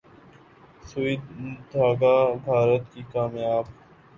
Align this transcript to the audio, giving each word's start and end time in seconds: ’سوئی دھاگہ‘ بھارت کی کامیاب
’سوئی 0.87 1.15
دھاگہ‘ 1.71 2.15
بھارت 2.43 2.83
کی 2.93 3.01
کامیاب 3.13 3.65